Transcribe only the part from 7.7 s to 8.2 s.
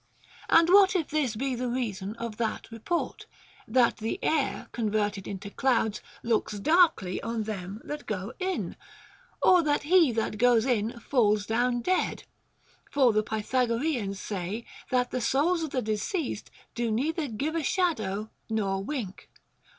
that